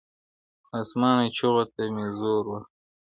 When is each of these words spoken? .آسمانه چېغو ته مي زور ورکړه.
.آسمانه 0.79 1.25
چېغو 1.35 1.63
ته 1.73 1.81
مي 1.95 2.05
زور 2.19 2.43
ورکړه. 2.49 2.59